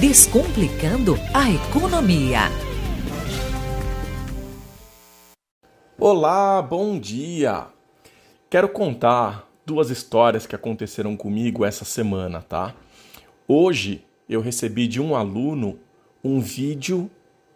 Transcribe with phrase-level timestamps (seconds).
[0.00, 2.40] Descomplicando a Economia.
[5.96, 7.68] Olá, bom dia!
[8.50, 12.74] Quero contar duas histórias que aconteceram comigo essa semana, tá?
[13.46, 15.78] Hoje eu recebi de um aluno
[16.24, 17.08] um vídeo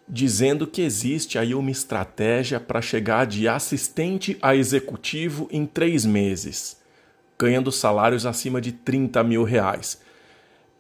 [0.09, 6.80] dizendo que existe aí uma estratégia para chegar de assistente a executivo em três meses,
[7.36, 10.07] ganhando salários acima de 30 mil reais.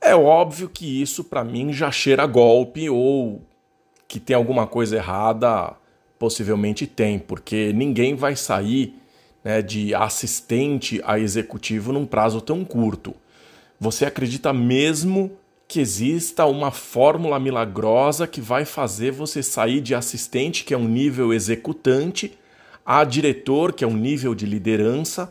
[0.00, 3.42] É óbvio que isso para mim já cheira golpe ou
[4.06, 5.74] que tem alguma coisa errada,
[6.18, 8.94] possivelmente tem, porque ninguém vai sair
[9.44, 13.14] né, de assistente a executivo num prazo tão curto.
[13.78, 15.32] Você acredita mesmo
[15.68, 20.88] que exista uma fórmula milagrosa que vai fazer você sair de assistente, que é um
[20.88, 22.36] nível executante,
[22.84, 25.30] a diretor, que é um nível de liderança,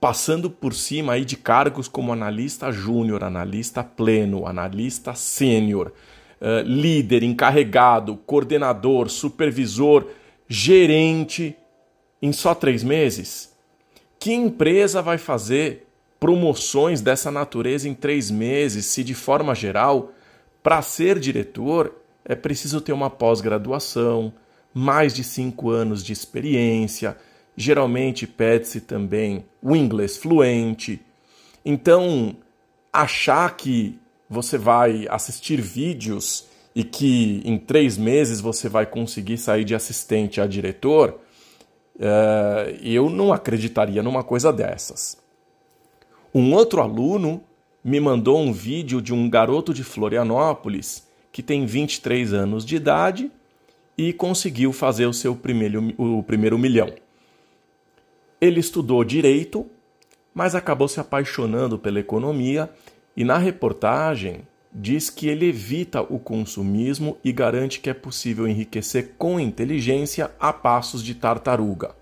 [0.00, 5.92] passando por cima aí de cargos como analista júnior, analista pleno, analista sênior,
[6.40, 10.06] uh, líder, encarregado, coordenador, supervisor,
[10.48, 11.54] gerente,
[12.22, 13.54] em só três meses?
[14.18, 15.86] Que empresa vai fazer
[16.18, 20.12] promoções dessa natureza em três meses, se de forma geral,
[20.62, 24.32] para ser diretor é preciso ter uma pós-graduação,
[24.72, 27.16] mais de cinco anos de experiência,
[27.60, 31.00] geralmente pede-se também o inglês fluente.
[31.64, 32.36] Então,
[32.92, 39.64] achar que você vai assistir vídeos e que em três meses você vai conseguir sair
[39.64, 41.20] de assistente a diretor,
[41.96, 45.18] uh, eu não acreditaria numa coisa dessas.
[46.32, 47.42] Um outro aluno
[47.82, 53.30] me mandou um vídeo de um garoto de Florianópolis que tem 23 anos de idade
[53.98, 56.90] e conseguiu fazer o seu primeiro, o primeiro milhão.
[58.40, 59.66] Ele estudou direito,
[60.34, 62.70] mas acabou se apaixonando pela economia
[63.16, 69.14] e na reportagem diz que ele evita o consumismo e garante que é possível enriquecer
[69.18, 71.94] com inteligência a passos de tartaruga.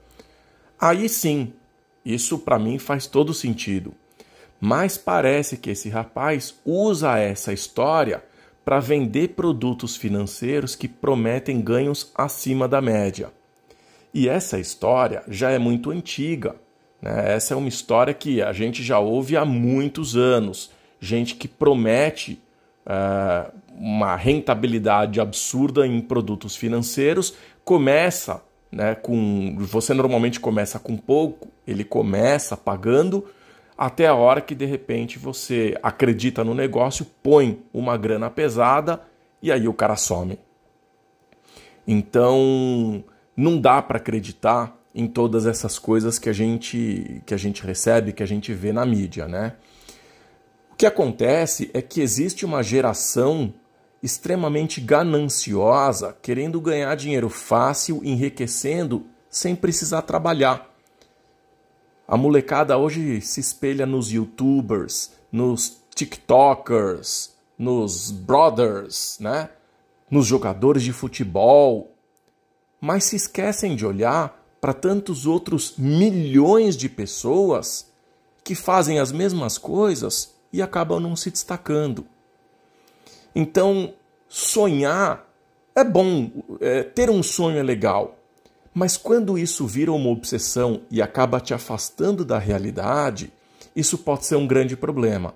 [0.79, 1.53] Aí sim,
[2.05, 3.95] isso para mim faz todo sentido.
[4.61, 8.23] Mas parece que esse rapaz usa essa história
[8.65, 13.33] para vender produtos financeiros que prometem ganhos acima da média.
[14.19, 16.57] E essa história já é muito antiga.
[17.01, 17.37] Né?
[17.37, 20.73] Essa é uma história que a gente já ouve há muitos anos.
[20.99, 22.43] Gente que promete
[22.85, 28.43] uh, uma rentabilidade absurda em produtos financeiros começa
[28.73, 29.55] né, com.
[29.61, 33.25] Você normalmente começa com pouco, ele começa pagando
[33.77, 39.01] até a hora que de repente você acredita no negócio, põe uma grana pesada
[39.41, 40.41] e aí o cara some.
[41.87, 43.05] Então,
[43.39, 48.13] não dá para acreditar em todas essas coisas que a gente que a gente recebe,
[48.13, 49.55] que a gente vê na mídia, né?
[50.73, 53.55] O que acontece é que existe uma geração
[54.03, 60.69] extremamente gananciosa, querendo ganhar dinheiro fácil, enriquecendo sem precisar trabalhar.
[62.09, 69.51] A molecada hoje se espelha nos youtubers, nos tiktokers, nos brothers, né?
[70.11, 71.93] nos jogadores de futebol,
[72.81, 77.91] mas se esquecem de olhar para tantos outros milhões de pessoas
[78.43, 82.07] que fazem as mesmas coisas e acabam não se destacando.
[83.35, 83.95] Então,
[84.29, 85.29] sonhar
[85.75, 86.31] é bom,
[86.61, 88.19] é, ter um sonho é legal,
[88.75, 93.33] mas quando isso vira uma obsessão e acaba te afastando da realidade,
[93.75, 95.35] isso pode ser um grande problema.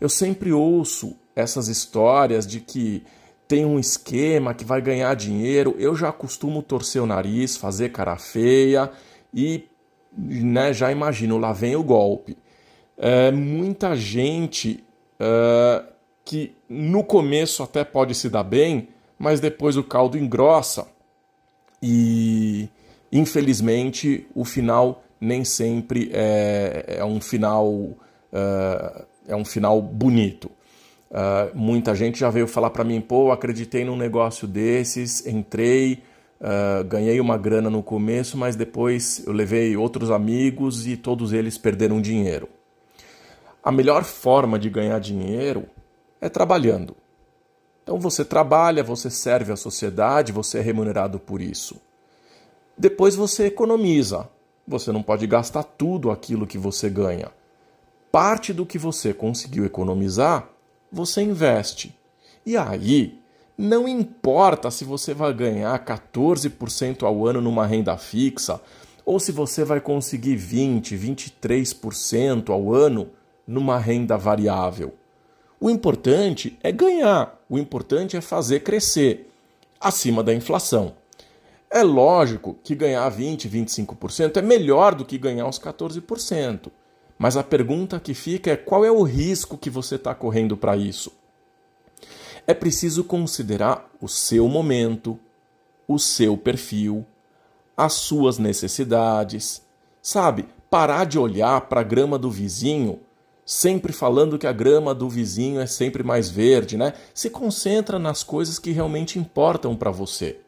[0.00, 3.02] Eu sempre ouço essas histórias de que
[3.48, 5.74] tem um esquema que vai ganhar dinheiro.
[5.78, 8.90] Eu já costumo torcer o nariz, fazer cara feia
[9.34, 9.64] e
[10.16, 12.36] né, já imagino, lá vem o golpe.
[12.96, 14.84] É, muita gente
[15.18, 15.84] é,
[16.24, 18.88] que no começo até pode se dar bem,
[19.18, 20.86] mas depois o caldo engrossa
[21.82, 22.68] e
[23.10, 27.96] Infelizmente, o final nem sempre é, é um final uh,
[29.26, 30.50] é um final bonito.
[31.10, 36.02] Uh, muita gente já veio falar para mim, pô, acreditei num negócio desses, entrei,
[36.40, 41.56] uh, ganhei uma grana no começo, mas depois eu levei outros amigos e todos eles
[41.56, 42.48] perderam dinheiro.
[43.62, 45.64] A melhor forma de ganhar dinheiro
[46.20, 46.94] é trabalhando.
[47.82, 51.80] Então você trabalha, você serve à sociedade, você é remunerado por isso.
[52.76, 54.28] Depois você economiza.
[54.66, 57.30] Você não pode gastar tudo aquilo que você ganha.
[58.12, 60.48] Parte do que você conseguiu economizar,
[60.90, 61.94] você investe.
[62.44, 63.18] E aí,
[63.56, 68.60] não importa se você vai ganhar 14% ao ano numa renda fixa
[69.04, 73.10] ou se você vai conseguir 20, 23% ao ano
[73.46, 74.94] numa renda variável.
[75.60, 79.28] O importante é ganhar, o importante é fazer crescer
[79.80, 80.94] acima da inflação.
[81.70, 86.70] É lógico que ganhar 20, 25% é melhor do que ganhar os 14%.
[87.18, 90.76] Mas a pergunta que fica é qual é o risco que você está correndo para
[90.76, 91.12] isso?
[92.46, 95.18] É preciso considerar o seu momento,
[95.86, 97.04] o seu perfil,
[97.76, 99.60] as suas necessidades.
[100.00, 103.00] Sabe, parar de olhar para a grama do vizinho,
[103.44, 106.92] sempre falando que a grama do vizinho é sempre mais verde, né?
[107.12, 110.38] Se concentra nas coisas que realmente importam para você.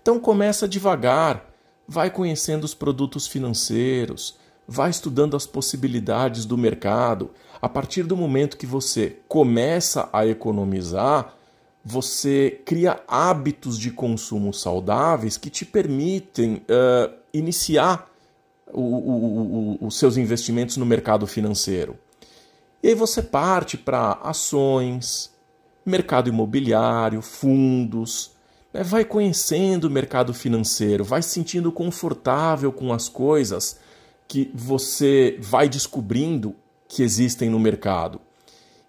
[0.00, 1.48] Então começa devagar,
[1.86, 4.36] vai conhecendo os produtos financeiros,
[4.72, 7.30] vai estudando as possibilidades do mercado.
[7.60, 11.34] A partir do momento que você começa a economizar,
[11.84, 18.10] você cria hábitos de consumo saudáveis que te permitem uh, iniciar
[18.72, 21.98] o, o, o, os seus investimentos no mercado financeiro.
[22.82, 25.30] E aí você parte para ações,
[25.84, 28.30] mercado imobiliário, fundos,
[28.72, 28.82] né?
[28.82, 33.78] vai conhecendo o mercado financeiro, vai se sentindo confortável com as coisas
[34.32, 36.56] que você vai descobrindo
[36.88, 38.18] que existem no mercado.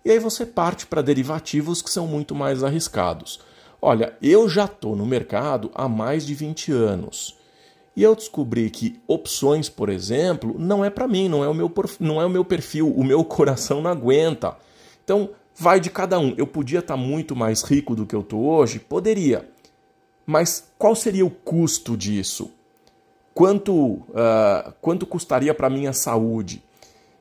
[0.06, 3.42] E aí você parte para derivativos que são muito mais arriscados.
[3.82, 7.38] Olha, eu já estou no mercado há mais de 20 anos.
[7.94, 11.70] E eu descobri que opções, por exemplo, não é para mim, não é, o meu,
[12.00, 14.56] não é o meu perfil, o meu coração não aguenta.
[15.04, 16.34] Então, vai de cada um.
[16.38, 18.80] Eu podia estar tá muito mais rico do que eu estou hoje?
[18.80, 19.50] Poderia.
[20.26, 22.50] Mas qual seria o custo disso?
[23.34, 26.64] Quanto, uh, quanto custaria para a minha saúde?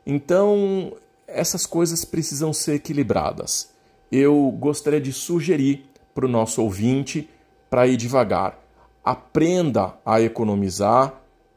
[0.07, 0.93] Então,
[1.27, 3.71] essas coisas precisam ser equilibradas.
[4.11, 7.29] Eu gostaria de sugerir para o nosso ouvinte
[7.71, 8.59] para ir devagar.
[9.03, 11.15] Aprenda a economizar.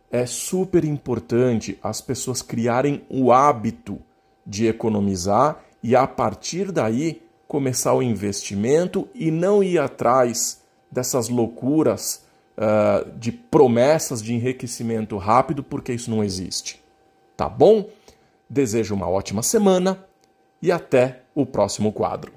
[0.09, 3.99] É super importante as pessoas criarem o hábito
[4.45, 12.24] de economizar e a partir daí começar o investimento e não ir atrás dessas loucuras
[12.57, 16.81] uh, de promessas de enriquecimento rápido, porque isso não existe.
[17.35, 17.89] Tá bom?
[18.49, 20.05] Desejo uma ótima semana
[20.61, 22.31] e até o próximo quadro.